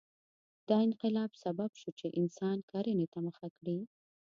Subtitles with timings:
[0.67, 3.77] دا انقلاب سبب شو چې انسان کرنې ته مخه کړي.